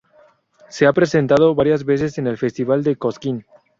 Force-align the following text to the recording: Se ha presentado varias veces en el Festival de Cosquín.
Se 0.67 0.87
ha 0.87 0.93
presentado 0.93 1.53
varias 1.53 1.85
veces 1.85 2.17
en 2.17 2.25
el 2.25 2.39
Festival 2.39 2.83
de 2.83 2.95
Cosquín. 2.95 3.45